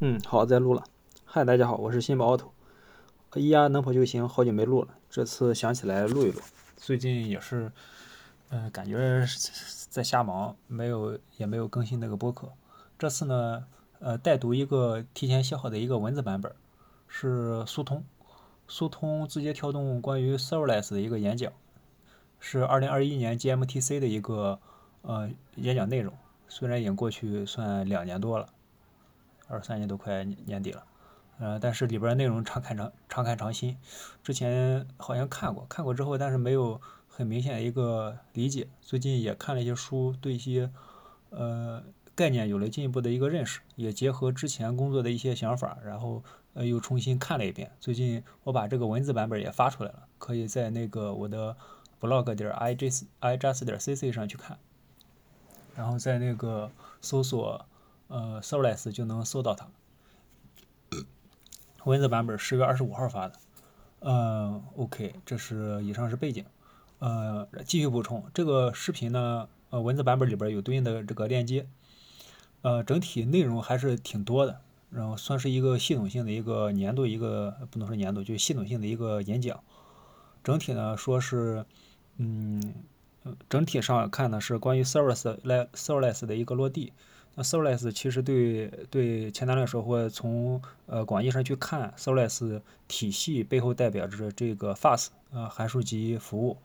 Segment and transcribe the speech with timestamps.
[0.00, 0.84] 嗯，好，在录了。
[1.24, 2.50] 嗨，大家好，我是新宝 auto。
[3.32, 6.40] 咿呀，能跑就行，好久没录了，这次想起来录一录。
[6.76, 7.72] 最近也是，
[8.50, 9.26] 嗯，感觉
[9.90, 12.52] 在瞎忙，没有也没有更新那个播客。
[12.96, 13.64] 这次呢，
[13.98, 16.54] 呃，带读一个提前写好的一个文字版本，
[17.08, 18.04] 是速通，
[18.68, 21.52] 速通字节跳动关于 serverless 的一个演讲，
[22.38, 24.60] 是二零二一年 GMTC 的一个
[25.02, 26.14] 呃演讲内容。
[26.46, 28.46] 虽然已经过去算两年多了。
[29.48, 30.84] 二三年都快年底了，
[31.38, 33.76] 呃，但是里边内容常看常常看常新。
[34.22, 36.78] 之前好像看过，看过之后，但是没有
[37.08, 38.68] 很明显的一个理解。
[38.82, 40.70] 最近也看了一些书，对一些
[41.30, 41.82] 呃
[42.14, 47.72] 概念有了进一步的一个认识，也结合之前工作的一些想法，然后呃又重新看了一遍。
[47.80, 51.56] 最近我把这个文字版本也发出来了，可以在那个我的
[51.98, 52.90] blog 点 i j
[53.20, 54.58] i just 点 c c 上去看，
[55.74, 56.70] 然后在那个
[57.00, 57.64] 搜索。
[58.08, 59.68] 呃，Serverless 就能搜到它。
[61.84, 63.34] 文字版本十月二十五号发的。
[64.00, 66.44] 嗯，OK，这是以上是背景。
[66.98, 71.66] 呃，继续补充，这个视频呢，呃，文字版本里边有对应的这个链接。
[72.62, 79.62] 呃，整体内容还是挺多的，然后算是一个系统性的一个年度一个不能说年度，就系统性的一个演讲。
[80.42, 81.64] 整体呢，说是，
[82.16, 82.74] 嗯，
[83.48, 86.92] 整体上看呢是关于 Serverless 来 Serverless 的一个落地。
[87.38, 96.56] 那 Serverless 其实对对前端来说，或从呃广义上去看，Serverless 体系背后代表着这个 Fast 啊函数级服务，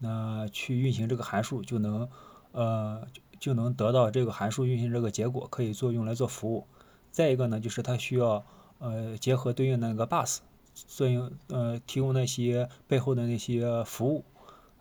[0.00, 2.08] 那去运行这个函数就能
[2.50, 3.06] 呃
[3.38, 6.66] 就能得到这个函数运行这个结果，可以做用来做服务。
[7.12, 8.44] 再一个呢，就是它需要
[8.80, 10.38] 呃结合对应那个 Bus
[10.74, 14.24] 作用呃提供那些背后的那些服务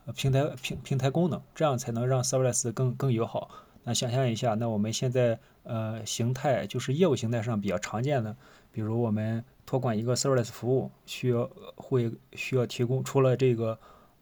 [0.07, 3.51] 呃平台平平台功能，这样才能让 Serverless 更更友好。
[3.85, 8.35] 那想象一下，那我们现在呃形态就是业务形态上比较常见的，
[8.71, 13.79] 比如我们托管一个 serverless 服务，需要会需要提供除了这个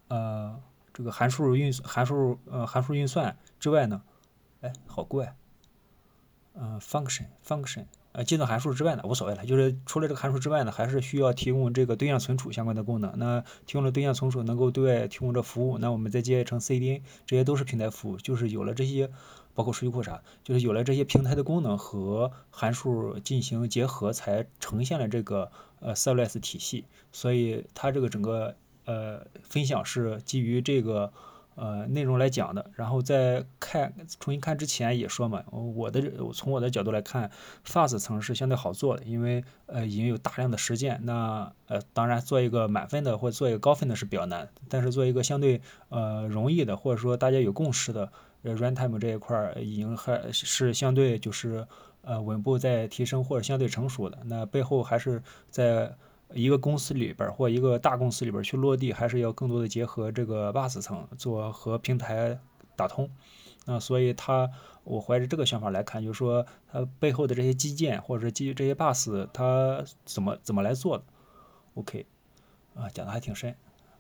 [0.10, 0.62] 呃
[0.94, 4.04] 这个函数运函数呃函数运算之外呢，
[4.62, 5.36] 哎好怪，
[6.54, 7.86] 嗯 function function。
[8.16, 13.12] 呃，计算函数之外呢，无所谓了，就是除了这个函数之外呢，还是需要提供这个对象存储相关的功能。
[13.18, 18.18] 那提供了对象存储，能够对外提供这服务，那我们再接一成 CDN，这些都是平台服务。
[18.18, 19.10] 就是有了这些，
[19.54, 26.86] 包括数据库啥，就是有了这些平台的功能和函数进行结合，才呈现了这个呃 Serverless 体系。
[27.12, 28.56] 所以它这个整个
[28.86, 31.12] 呃分享是基于这个。
[31.56, 36.02] 呃，内容来讲的，然后在看重新看之前也说嘛，我的
[36.34, 37.30] 从我的角度来看
[37.64, 41.02] ，Fast 层是相对好做的，因为呃已经有大量的实践。
[41.04, 48.12] 那呃当然做一个满分的或做一个高分的是比较难，但是做一个相对呃容易的或者说大家有共识的
[48.44, 51.68] 呃 Runtime 这一块儿已经还是相对就是
[52.02, 54.20] 呃稳步在提升或者相对成熟的。
[54.26, 55.96] 那背后还是在。
[56.36, 62.40] 一个公司里边或一个大公司里边去落地，还是要更多的结合这个 bus 层做和平台
[62.76, 63.08] 打通。
[63.66, 64.50] 那所以它，
[64.84, 71.04] 我怀着这个想法来看，就是说它背后的这些基建或者基于这些 bus，它怎么怎么来做的
[71.76, 72.04] ？OK，
[72.74, 73.56] 啊，讲的还挺深。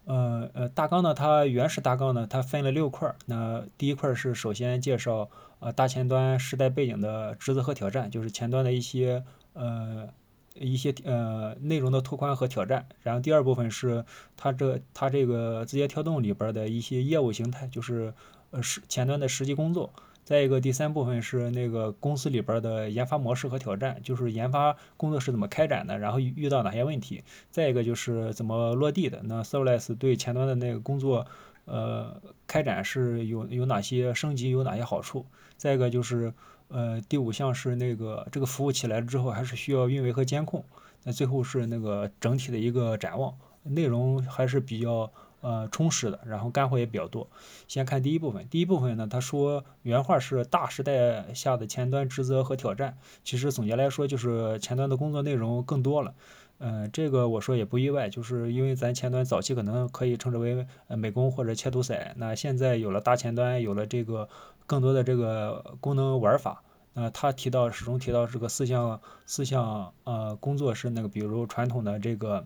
[0.05, 3.15] 呃呃，大纲呢，它原始大纲呢，它分了六块儿。
[3.25, 10.09] 那第一块是首先介绍啊大前端时代背景的职责和挑战，就是前端的一些呃。
[10.55, 14.05] 一些呃内容的拓宽和挑战，然后第二部分是
[14.37, 18.13] 它这它这个字节跳动里边的一些业务形态，就是
[18.51, 19.91] 呃实前端的实际工作。
[20.23, 27.23] 再一个第三部分是那个公司里边的研发模式和挑战，就是研发工作是怎么开展的，然后遇到哪些问题。
[27.51, 29.21] 再一个就是怎么落地的。
[29.23, 31.25] 那 Serverless 对前端的那个工作
[31.65, 35.25] 呃开展是有有哪些升级，有哪些好处？
[35.57, 36.33] 再一个就是。
[36.69, 40.63] 呃，第五项是那个这个服务起来之后，还是需要运维和监控。
[41.03, 45.11] 那最后是那个整体的一个展望，内容还是比较
[45.43, 47.27] 呃充实的，然后干货也比较多。
[47.67, 52.97] 先看第一部分，第一部分呢，他说原话是大时代下的前端职责和挑战。
[53.23, 56.15] 其实总结来说，就是前端的工作内容更多了。
[56.57, 64.27] 嗯，这个我说也不意外，就是因为咱前端早期可能可以称之为呃美工或者切图塞，那现在有了大前端，有了这个。
[64.65, 66.63] 更多的这个功能玩法，
[66.93, 72.45] 呃，他提到始终提到这个四项四项呃工作是那个，比如传统的这个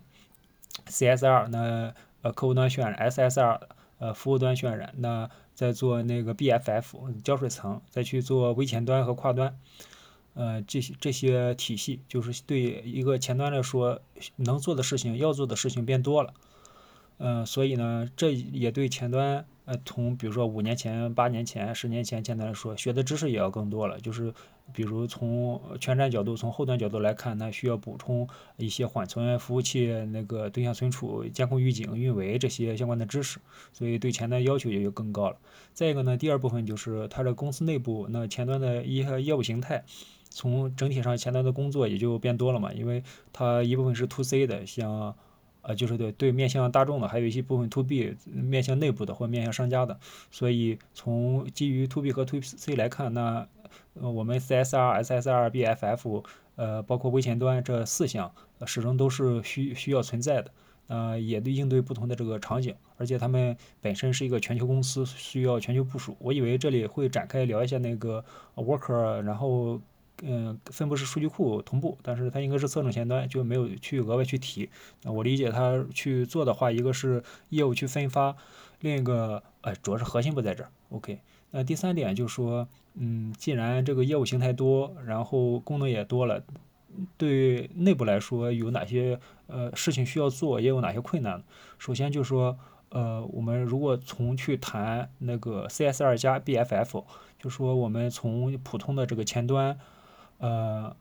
[0.88, 1.94] CSR，那
[2.28, 3.62] 呃客户端渲染，SSR
[4.00, 9.58] 呃服务端渲染，那再做那个 BFF 胶水层，再去做微前端和跨端，
[10.34, 14.02] 呃这些这些体系就是对一个前端来说
[14.36, 16.34] 能做的事情要做的事情变多了，
[17.18, 19.46] 嗯，所以呢这也对前端。
[19.68, 24.00] 呃，从比如说五年前、八年前、十年前简单来说，学的知识也要更多了。
[24.00, 24.34] 就是
[24.72, 28.25] 比如从全站角度、从后端角度来看，那需要补充
[28.56, 33.40] 一些缓存、服务器那个对象存储、监控预警、运维这些相关的知识，
[33.74, 35.36] 所以对前端要求也就更高了。
[35.74, 39.84] 再一个呢，第二部分就是它的公司内部那前端的一些业务形态。
[40.30, 43.02] 从整体上前端的工作也就变多了嘛，因为
[43.34, 45.16] 它一部分是 to C 的，像，
[45.68, 50.00] 呃，就是对对面向大众的，还有一些部分 to B 面向内部的或面向商家的，
[50.31, 53.46] 所以从基于 to B 和 to C 来看，那
[54.00, 56.24] 呃我们 CSR、SSR、BFF，
[56.56, 58.31] 呃，包括微前端这四项
[58.66, 60.52] 始终都是需需要存在的，
[60.88, 66.16] 呃，也对应对不同的这个场景，而且他们本身是一个全球公司，需要全球部署。
[66.19, 68.24] 我以为这里会展开聊一下那个
[68.56, 69.81] Worker，然后。
[70.24, 74.68] 嗯，分布式数据库同步，但是它应该是侧重前端，就没有去额外去提。
[75.04, 78.36] 那我理解它去做的话，一个是业务去分发，
[78.80, 80.72] 另一个呃主要是核心不在这儿。
[80.90, 81.19] OK，
[81.52, 86.44] 那第三点就是说，嗯，既然这个业务形态多，然后功能也多了，
[87.16, 91.44] 对内部来说有哪些呃事情需要做，也有哪些困难？
[91.78, 92.58] 首先就是说，
[92.90, 97.04] 呃，我们如果从去谈那个 CSR 加 BFF，
[97.38, 99.78] 就说我们从普通的这个前端。
[100.39, 100.95] 呃，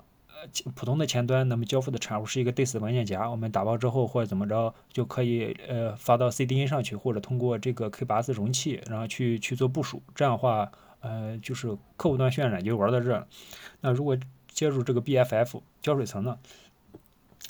[0.75, 10.03] 普通的前端，那么交付的产物是一个 DIS 文件夹，我们打包之后或者怎么着，就可以呃发到 CDN 上去，或者通过这个 K8s 容器，然后去去做部署。
[10.15, 13.27] 这样的话，呃，就是客户端渲染就玩到这了。
[13.81, 14.17] 那如果
[14.49, 16.39] 接入这个 BFF 胶水层呢？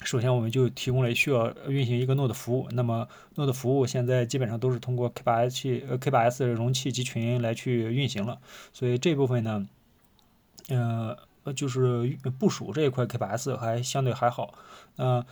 [0.05, 8.39] 首先我们就提供了需要运行一个 Node 服务，那么 Node 服务现在基本上都是通过 K8s 呃 K8s 容器集群来去运行了，
[8.73, 9.67] 所以这部分呢，
[10.69, 11.17] 呃。
[11.47, 14.53] 呃，就是部署这一块，K8s 还相对还好。
[14.97, 15.25] 呃，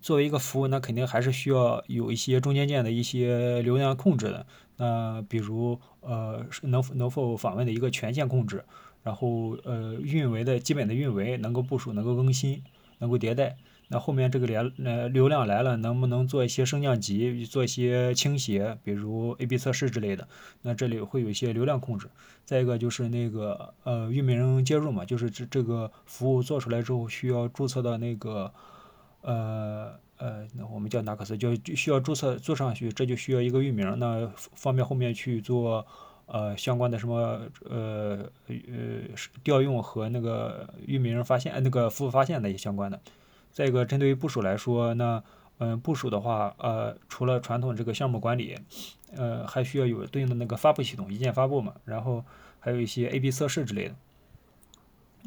[0.00, 4.46] 作为一个服务，那肯定还是需要有一些中间件的一些流量控制的。
[4.78, 8.64] 那比如，呃，能能否访问的一个权限控制，
[9.02, 12.62] 然后呃，运维的基本的运维能够部署，能够更新，
[12.98, 13.56] 能够迭代。
[13.88, 20.28] 那后面这个连呃流量来了，能不能做一些升降级，做一些倾斜，比如 A/B 测试之类的？
[20.62, 22.06] 那这里会有一些流量控制。
[22.44, 28.52] 再一个就是那个呃域名接入嘛，就是这这个服务做出来之后需要注册到那个
[29.22, 35.86] 呃呃，那我们叫哪克斯，就需要注册做上去，这就需要一个域名，那方便后面去做
[36.26, 38.56] 呃相关的什么呃呃
[39.42, 43.00] 调用和那个域名发现那个服务发现的一些相关的。
[43.52, 45.22] 再一个，针对于部署来说，那
[45.58, 48.56] 嗯，部署的话，呃，除了传统这个项目管理，
[49.16, 52.24] 呃，还需要有对应的那个发布系统，一键发布嘛，然后
[52.60, 53.94] 还有一些 A/B 测试之类的。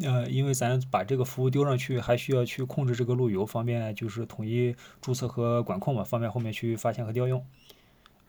[0.04, 7.46] 呃，因为咱把这个服务丢上去，还需要去控制这个路由，方便就是统一注册和管控嘛，方便后面去发现和调用。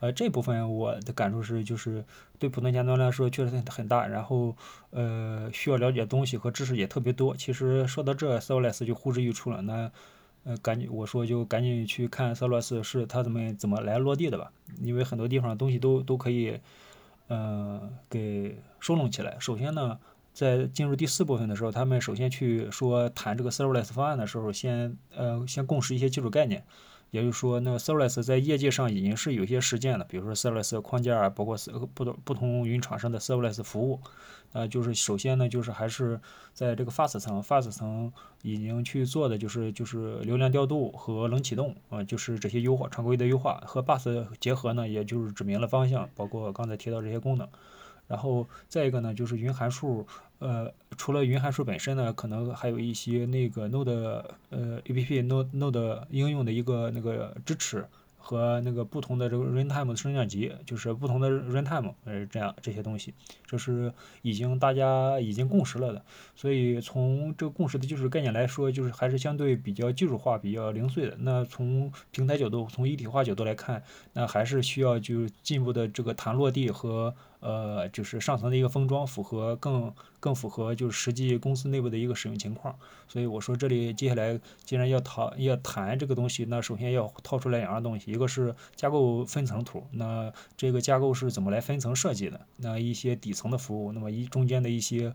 [0.03, 2.03] 呃，这部分我的感受是，就是
[2.37, 4.53] 对普通前端来说确实很大，然后
[4.89, 7.33] 呃需要了解东西和知识也特别多。
[7.37, 9.61] 其实说到这，Serverless 就呼之欲出了。
[9.61, 9.89] 那
[10.43, 14.51] 呃赶紧我说就赶紧去看 Serverless 是它怎么怎么来落地的吧，
[14.81, 16.59] 因为很多地方东西都都可以
[17.29, 19.37] 呃给收拢起来。
[19.39, 19.97] 首先呢，
[20.33, 26.65] 在进入第四部分的时候，他们首先去说谈这个 Serverless 方案的时候，先呃先共识一些基础概念。
[27.13, 31.55] 也就是说，那个 Serverless 在业界上已经是有些实践了，比如说 Serverless 框架啊，包括
[31.93, 33.99] 不同不同云厂商的 Serverless 服务，
[34.51, 36.19] 呃，就是首先呢，就是还是
[36.55, 38.11] 在这个 Fast 层，Fast 层
[38.41, 47.47] 已经去做的就是就是流量调度和冷启动啊，就是这些优化常规的优化和 Bus 结合呢，也就是指明了方向，包括刚才提到这些功能。
[48.05, 50.05] 然后再一个呢，就是云函数，
[50.43, 57.85] 呃，除了云函数本身呢，可能还有一些那个 Node，呃，APP Node Node 应用的一个那个支持。
[58.25, 63.13] 和那个不同的这个 runtime 的升降级，就是不同的 runtime，呃，这样这些东西，
[63.45, 66.01] 这是已经大家已经共识了的。
[66.33, 71.17] 所以从这个共识的技术概念来说，就是还是相对比较技术化、比较零碎的。
[71.19, 73.83] 那从平台角度、从一体化角度来看，
[74.13, 82.73] 那还是需要就进一步的这个谈落地和呃，就是上层的一个封装，符合更更符合就是实际公司内部的一个使用情况。
[83.09, 88.11] 所以我说这里接下来既然要讨要谈这个东西，那首先要掏出来两样东西。
[88.11, 92.39] 一个是架构分层图，那这个架构是怎么来分层设计的？
[92.57, 95.13] 那一些底层的服务，那么一中间的一些，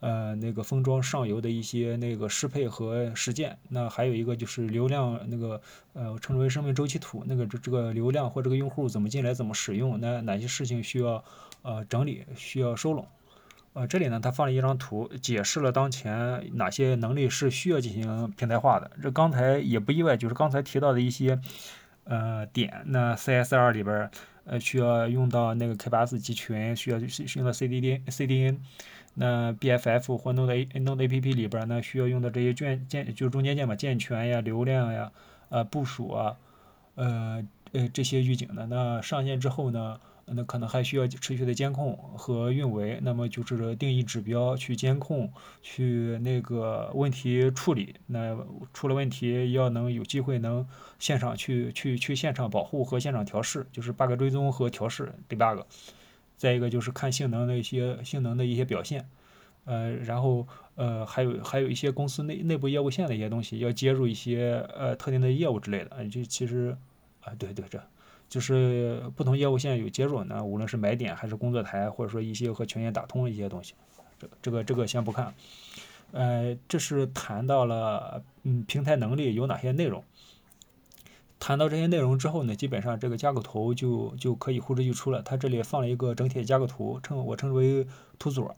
[0.00, 5.60] 呃，那个封装上游的一些那个适配和实践，那还有一个就是流量那个，
[5.94, 11.24] 呃，称之为生命周期图，那个这这个流量或这个用户怎么进来，怎么使用，那哪些事情需要
[11.64, 13.08] 呃整理，需要收拢？
[13.72, 18.88] 呃，这里呢，他放了一张图，解释了当前哪些能力是需要进行平台化的。
[19.02, 21.40] 这刚才也不意外，就是刚才提到的一些。
[22.06, 24.10] 呃，点那 CSR 里边，
[24.44, 28.58] 呃，需要用到那个 K8s 集群，需要是用到 CDN、CDN，
[29.14, 35.10] 那 BFF 或 Node A、Node APP 里边呢，需要用到这些键键，就是中间件嘛，健全呀、流量呀、
[35.48, 36.36] 呃部署啊，
[36.96, 37.42] 呃
[37.72, 38.66] 呃这些预警的。
[38.66, 39.98] 那上线之后呢？
[40.26, 45.30] 那可能还需要持续的监控和运维，那么就是定义指标去监控，
[45.62, 47.94] 去那个问题处理。
[48.06, 48.36] 那
[48.72, 50.66] 出了问题要能有机会能
[50.98, 55.64] 现场去去去现场保护和现场调试，就是 bug 追踪和调试 debug。
[56.36, 59.06] 再一个就是看性能的一些性能的一些表现，
[59.64, 66.76] 呃，然后呃还有还有一些公司内内部业务线的一些东西要接入一些呃特定的业务之类的，这其实
[67.20, 67.80] 啊对对这。
[68.28, 73.74] 就是不同业务线有接入，那无论是买点还是工作台，或者说一些和权限打通的一些东西，
[74.18, 75.34] 这这个这个先不看。
[76.12, 80.02] 呃，这是谈到了嗯平台能力有哪些内容。
[81.40, 85.20] 谈到这些内容之后呢，基本上这个架构图就就可以呼之欲出了。
[85.22, 87.86] 它这里放了一个整体的架构图，称我称之为
[88.18, 88.50] 图组。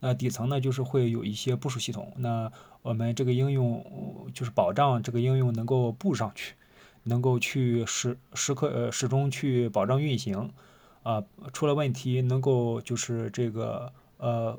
[0.00, 3.84] 那底层呢就是会有一些部署系统，那我们这个应用
[4.32, 6.54] 就是保障这个应用能够布上去。
[7.04, 10.50] 能够去时时刻呃始终去保障运行，
[11.02, 14.58] 啊出了问题能够就是这个呃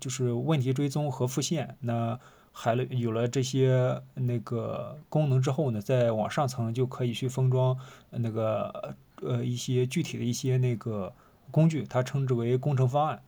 [0.00, 2.18] 就是问题追踪和复现，那
[2.52, 7.76] 还有了这些那个功能之后呢，在往上层就可以去封装
[8.10, 11.12] 那个呃一些具体的一些那个
[11.50, 13.22] 工具，它称之为工程方案。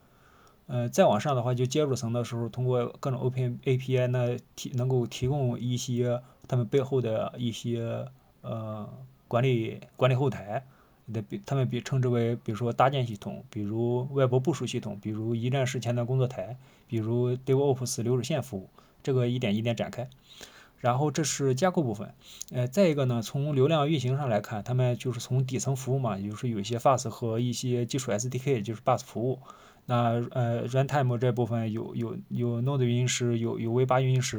[0.67, 8.07] 呃再往上的话，就接入层的时候，通过各种 Open API 呢提能够提供一些他们背后的一些。
[8.45, 8.87] 呃，
[9.27, 10.63] 管理管理后台
[11.11, 16.55] 的，比他们比称之为，比如说搭建系统，比如外部部署系统，比如一站式前端工作台，
[16.87, 18.69] 比如 DevOps 流水线服务，
[19.01, 20.07] 这个一点一点展开。
[20.79, 22.13] 然后这是架构部分，
[22.51, 29.39] 呃，再一个呢，从流量运行上来看，他们就是从底层服务嘛，也就是有一些 FAS 和一些基础 SDK，就是 Bus 服务。
[29.87, 34.37] 那呃，Runtime 这部分有有有 Node 运行时，有有 V8 运行时，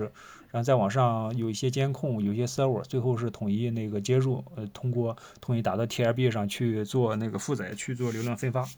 [0.50, 8.68] 然后再往上有一些监控，有一些 Server，最后是统一那个接入，呃，通过统一打到 TLB 上去做那个负载，去做流量分发。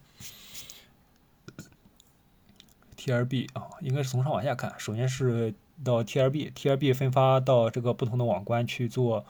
[2.99, 9.25] TLB 啊，应该是从上往下看，首先是到 TLB，TLB 分发到这个不同的网关去做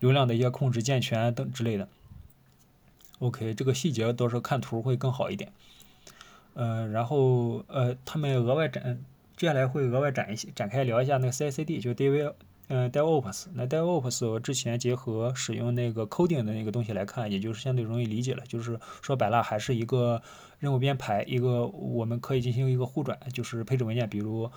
[0.00, 1.88] 流量的一些控制、健全等之类的。
[3.20, 5.52] OK，这个细节到时候看图会更好一点。
[6.54, 8.98] 呃，然后呃，他们额外展，
[9.36, 12.32] 接下来会额外展一些，展开聊一下那个 CI/CD，就 Dev，
[12.68, 13.46] 呃，DevOps。
[13.54, 18.42] 那 DevOps 我之前结合使用那个 coding 的那个东西来看，也就是相对容易理解了。
[18.46, 20.22] 就是说白了，还是一个
[20.58, 24.50] 任务编排，一个我们可以进行一个互转，就是配置文件，比如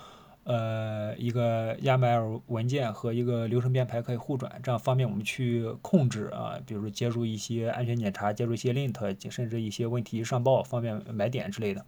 [0.46, 11.84] 呃一个 YAML 文件和一个流程编排可以互转，这样方便我们去控制啊，比如说接入一些安全检查，接入一些 lint，甚至一些问题上报，方便买点之类的。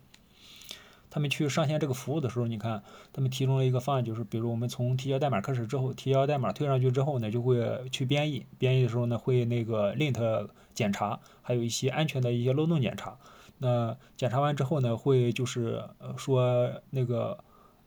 [1.10, 2.82] 他们去上线这个服务的时候，你看，
[3.14, 13.16] 他们提供了一个方案，就是比如我们从提交代码开始之后，提交代码推上去之后呢，就会去编译，编译的时候呢，会那个 lint 检查，还有一些安全的一些漏洞检查。
[13.56, 15.82] 那检查完之后呢，会就是
[16.18, 17.38] 说那个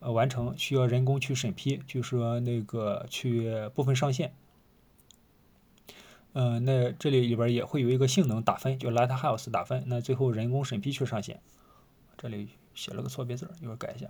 [0.01, 4.33] 呃完成，需要人工去审批，就是说那个去部分上线。
[6.33, 11.41] 嗯，那这里里边也会有一个性能打分，就 Lighthouse 打分，那最后人工审批去上线。
[12.17, 12.49] 这里。
[12.73, 14.07] 写了个错别字，一会儿改一下。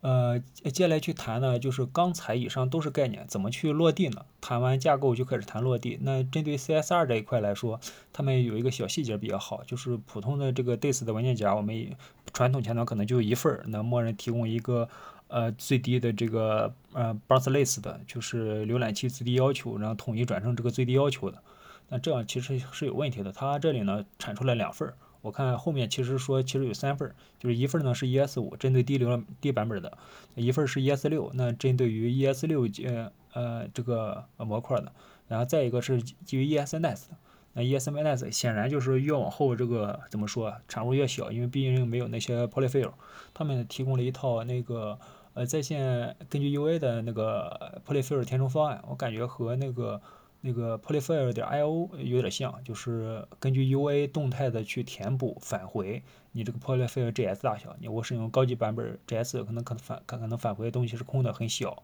[0.00, 4.24] 呃，接下来去谈呢，就是刚才以上都是概念，怎么去落地呢？
[4.40, 5.98] 谈完架构就开始谈落地。
[6.00, 7.78] 那针对 CSR 这一块来说，
[8.10, 11.94] 他们有一个小细节比较好，就是普通的这个 DIS 的文件夹，我们
[12.40, 14.88] 传统前端可能就一份儿，那默认提供一个
[15.28, 21.42] 呃最低的这个呃 Bus List 的，就是浏览器最低要求，然后统一转成这个最低要求的。
[21.90, 24.94] 那这样其实是有问题的，它这里呢产出来两份儿。
[25.20, 29.90] 我看后面其实说其实有三份儿，就是一份呢是 ES 五，针对低流量低版本的；
[30.34, 34.90] 一份是 ES 六，那针对于 ES 六呃呃这个模块的；
[35.28, 37.16] 然后再一个是基于 ESNet 的。
[37.52, 42.92] 那 ESNet 显然就是越往后这个怎么说，产物越小，因为毕竟没有那些 Polyfill。
[43.34, 44.98] 他们提供了一套那个
[45.34, 50.00] 呃在线根据 UA 的那个 Polyfill 填充方案，我感觉和那个。
[50.42, 56.02] 那个 polyfill 点 io 有点像，就是根据 UA 动态的去填补返回
[56.32, 57.76] 你这个 polyfill JS 大小。
[57.78, 61.82] 你我使用高级版本 JS，可能可能返可能返回的东西是空的，很小。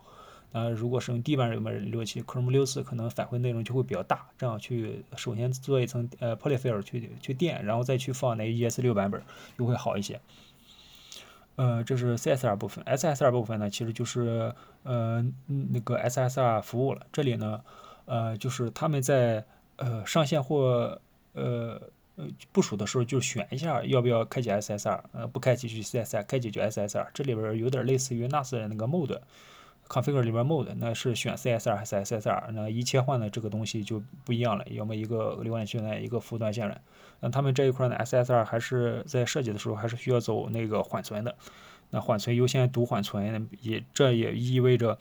[0.53, 4.26] 啊，如果使用低版本浏览器 Chrome 六四，可能返回内容就会比较大。
[4.38, 9.23] 这样去首先做一层呃 polyfill 去去垫，然后再去放那 ES 六版本
[9.59, 10.21] 就会好一些。
[11.57, 17.07] 呃，这是 CSR 部分，SSR 部分呢，其实就是呃那个 SSR 服务了。
[17.12, 17.62] 这里呢。
[18.09, 19.45] 呃，就是他们在
[19.79, 21.00] 呃上线或
[21.33, 21.83] 呃
[22.15, 27.09] 呃部署的时候就选一下要不要开启 SSR，呃不开启就 CSR，开启就 SSR。
[27.12, 29.19] 这里边有点类似于 NAS 的那个 mode。
[29.88, 32.50] Config 里边 mode 那是选 CSR 还是 SSR？
[32.52, 36.81] 那一切换的这个东西就不一样了，要么一个流管线段，一个服务端线段。
[37.21, 41.35] 那他们这一块呢，SSR 还是在设计的时候还是需要走那个缓存的。
[41.90, 44.99] 那缓存优先读缓存，也这也意味着，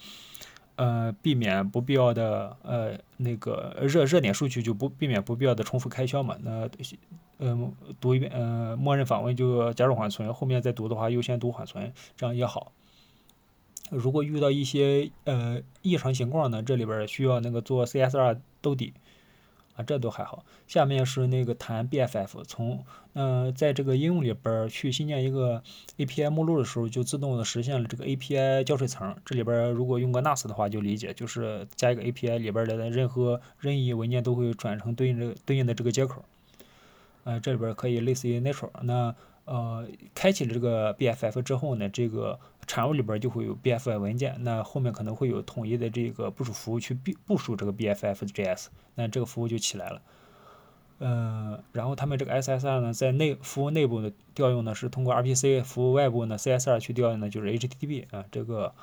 [0.76, 6.38] 呃，避免不必要的呃那个热热点数据就不避免不必要的重复开销嘛。
[6.44, 6.70] 那
[7.40, 12.72] 嗯读一遍，呃默认访问就加入缓存，后面再读的话优先读缓存，这样也好。
[13.92, 18.94] 如果遇到一些呃异常情况呢，这里边需要那个做 CSR 兜底
[19.76, 20.44] 啊，这都还好。
[20.68, 25.62] 下面是那个谈 BFF，从呃在这个应用里边去新建一个
[25.98, 29.16] API 目录的时候，就自动的实现了这个 API 交税层。
[29.24, 36.26] 这里边如果用过 NAS 的话，就理解就是加一个 API 里边的任何任意文件都会转成对应的对应的这个接口。
[37.24, 39.16] 呃，这里边可以类似于 Natural 那。
[39.46, 50.02] 呃，开启了这个 BFF 之后呢，这个产物里边就会有 BFF 文件，那后面可能会有统一的这个部署服务去部部署这个 BFF 的 JS，那这个服务就起来了。
[51.00, 58.74] 嗯，然后他们这个 SSR 呢，在内服务内部的调用呢是通过 RPC，服务外部呢 CSR 去调用呢就是 HTTP 啊，这个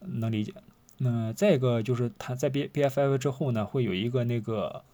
[0.00, 0.52] 能理解。
[0.98, 4.84] 那再一个就是它在 B BFF 之后呢，会有一个那个。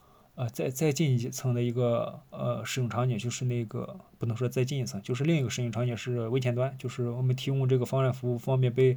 [0.40, 8.96] 呃，再再进一层的一个呃使用场景，就是那个不能说再进一层，就是另一个使用场景是微前端，就是我们提供这个方案服务，方便被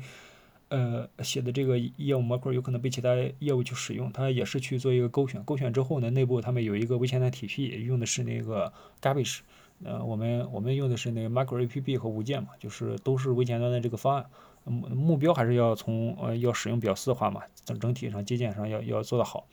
[0.69, 3.09] 呃写的这个业务模块有可能被其他
[3.39, 8.71] 业务去使用，它也是去做一个勾选，勾选之后呢，内部他们有一个微前端体系，用的是那个
[9.01, 9.39] Garbage，
[9.83, 14.25] 呃，我们我们用的是那个 Micro APP 和无界嘛，就是都是微前端的这个方案，
[14.63, 19.45] 目目标还是要从呃要使用比较丝滑嘛，整整体上接件上要要做得好。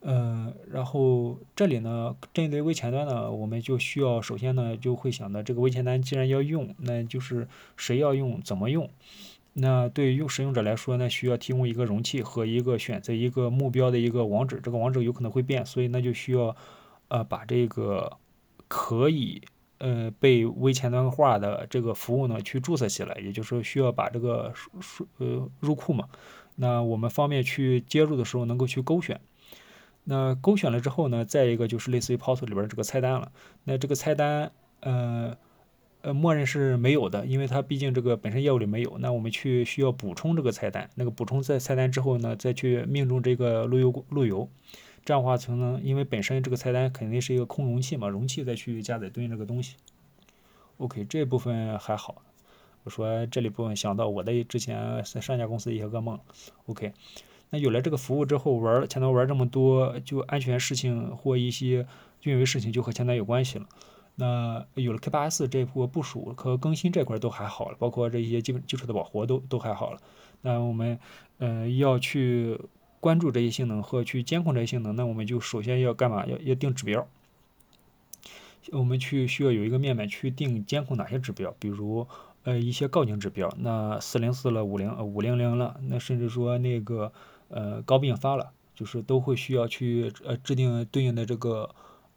[0.00, 8.88] 嗯，然后这里呢，针对微前端呢，我们就需要首先呢，就会想到这个微前端既然要用，那就是谁要用，怎么用？
[9.54, 16.54] 那对于用使用者来说呢，需要提供一个容器和一个选择一个目标的一个网址，这个网址有可能会变，所以那就需要
[17.08, 18.18] 呃把这个
[18.68, 19.42] 可以
[19.78, 26.08] 呃被微前端化的这个服务呢去注册起来，也就是说需要把这个数数呃入库嘛，
[26.54, 29.20] 那我们方便去接入的时候能够去勾选。
[30.10, 33.30] 那勾选了之后呢，再一个就是类似于 POS 里边这个菜单了。
[33.64, 35.36] 那这个菜单，呃，
[36.00, 38.96] 呃，默认是没有的，因为它毕竟这个本身业务里没有。
[39.00, 44.48] 那我们去需要补充这个菜单，那个补充在菜单之后呢，再去命中这个路由路由，
[45.04, 49.76] 这样的话才能，因为本身这个菜单肯定是一个空容器嘛，容器再去加载对应这个东西。
[50.78, 52.22] OK，这部分还好。
[52.84, 56.18] 我说这里部分想到我的之前在上家公司一些噩梦。
[56.64, 56.94] OK。
[57.50, 61.86] 那有了这个服务之后，玩前端玩这么多，就安全事情或一些
[62.22, 63.66] 运维事情就和前端有关系了。
[64.16, 70.00] 那有了 K8s 这波部署和更新这块都还好了，包括这些基本基础的保护都都还好了。
[70.42, 70.98] 那我们
[71.38, 72.60] 呃要去
[73.00, 76.26] 关注这些性能和去监控这些性能，那我们就首先要干嘛？
[76.26, 77.06] 要要定指标。
[78.72, 82.06] 我们去需要有一个面板去定监控哪些指标，比如
[82.42, 87.12] 呃一些告警指标，那四零四了，五零呃五零零了，那甚至说那个。
[87.48, 91.68] 呃，高并发了，就是都会需要去呃制定对应的这个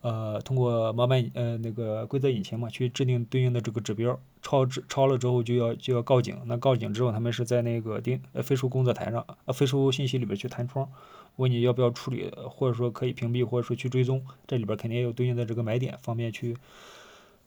[0.02, 10.89] 呃通过模板呃那个规则引擎嘛，去制定对应的这个指标，超超超了之后就要就要告警，那告警之后他们是在那个定呃飞书工作台上呃飞书信息里边去弹窗，
[11.38, 16.58] 问你要不要处理，或者说可以屏蔽，或者说去追踪，这里边肯定也有对应的这个买点，方便去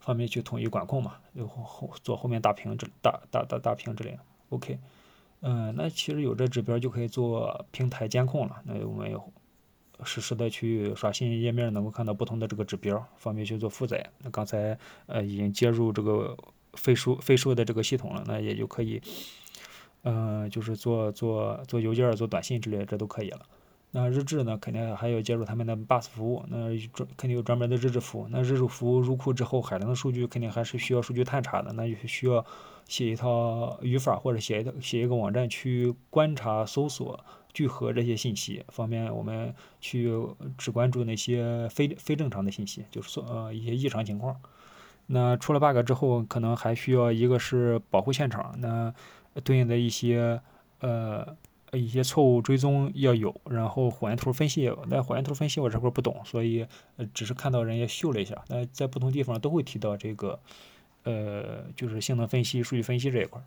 [0.00, 4.18] 方便去统一管控嘛，就后后做后面大屏这大大大大屏之类的
[4.50, 4.78] ，OK。
[5.46, 8.62] 嗯，那其实有这指标就可以做平台监控了。
[8.64, 9.22] 那我们有
[10.02, 14.10] 实时的去刷新页面，能够看到不同的这个指标，方便去做负载。
[14.22, 16.34] 那刚才呃已经接入这个
[16.72, 19.02] 飞书飞书的这个系统了，那也就可以，
[20.04, 23.40] 嗯，就是做做做邮件、做短信之类的，这都可以了。
[23.90, 28.28] 那日志呢，肯定还要接入他们的 bus 服务，那专肯定有专门的日志服务。
[28.30, 32.46] 那日志服务入库之后，海量的数据肯定还是需要数据探查的，那就需要。
[32.86, 37.18] 写一套语法，或者写一套写一个网站去观察、搜索、
[37.52, 40.12] 聚合这些信息，方便我们去
[40.58, 44.36] 只关注那些非非正常的信息，就是说呃一些异常情况。
[45.06, 48.92] 那出了 bug 之后，可能还需要一个是保护现场，那
[49.42, 50.40] 对应的一些
[50.80, 51.36] 呃
[51.72, 56.66] 一些错误追踪要有，然后火焰图分析，那火焰图分析我这块不懂，所以
[57.12, 60.38] 只是看到人家秀了一下，那在不同地方都会提到这个。
[61.04, 63.44] 呃，就是性能分析、数据分析这一块儿，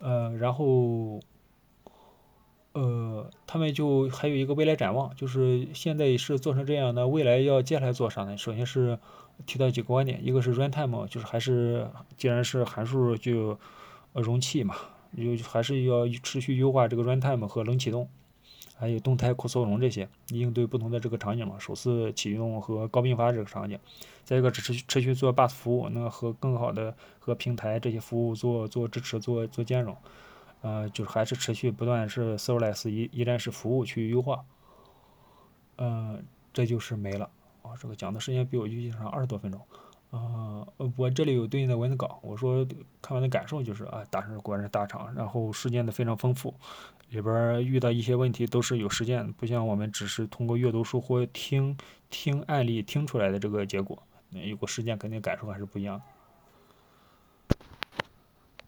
[0.00, 1.20] 呃，然后，
[2.72, 8.36] 呃，他们就还有一个未来展望，就是现在是做成这样的，未来要接下来做啥呢？
[8.36, 8.98] 首先是
[9.46, 13.58] 提到几个观点，一个是 runtime，就是还是既然是函数就
[14.12, 14.74] 容器嘛，
[15.16, 18.08] 就还是要持续优化这个 runtime 和冷启动，
[18.80, 23.78] 还有动态扩缩容这些，应对不同的这个场景嘛，首次启用和高并发这个场景。
[24.24, 29.94] 再一个持续持续做 bus 服务，能和更好的和平台这些服务做做支持，做做兼容。
[30.62, 34.44] 呃，就是还是持续不断是 serverless 一一站式服务去优化，
[35.76, 37.30] 嗯，这就是没了
[37.62, 37.72] 啊。
[37.80, 39.60] 这个讲的时间比我预计上二十多分钟，
[40.10, 40.66] 啊，
[40.96, 42.66] 我这里有对应的文字稿，我说
[43.00, 46.52] 看完的感受就是啊，大厂果然是大厂，然后事件的非常丰富，
[47.10, 51.76] 里边遇到一些问题都是有实践，不像我们只是通过阅读书或听
[52.08, 56.00] 听案例听出来的这个结果，有个实践肯定感受还是不一样。